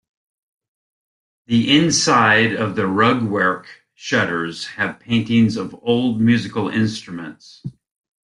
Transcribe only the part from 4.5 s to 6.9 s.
have paintings of old musical